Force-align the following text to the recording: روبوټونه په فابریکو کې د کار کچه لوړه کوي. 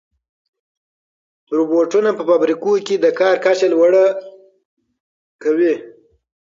روبوټونه 1.57 2.09
په 2.17 2.23
فابریکو 2.29 2.71
کې 2.85 2.95
د 2.99 3.05
کار 3.19 3.35
کچه 3.45 3.67
لوړه 3.73 4.05
کوي. 5.41 5.73